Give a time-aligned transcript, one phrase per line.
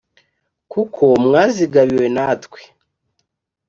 [0.71, 2.61] Kuko mwazigabiwe na twe!